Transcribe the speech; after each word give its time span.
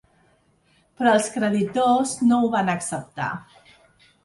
Però 1.01 1.11
els 1.17 1.27
creditors 1.35 2.15
no 2.31 2.41
ho 2.47 2.51
van 2.57 2.75
acceptar. 2.77 3.31